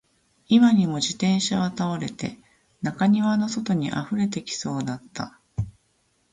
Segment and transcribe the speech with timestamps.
[0.47, 2.39] 今にも自転車は倒れて、
[2.81, 5.39] 中庭の外に溢れてきそうだった